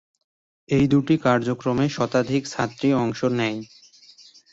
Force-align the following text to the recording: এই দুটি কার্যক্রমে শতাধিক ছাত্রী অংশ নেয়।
এই 0.69 0.85
দুটি 0.87 1.15
কার্যক্রমে 1.17 1.85
শতাধিক 1.89 2.43
ছাত্রী 2.47 2.89
অংশ 2.95 3.19
নেয়। 3.39 3.59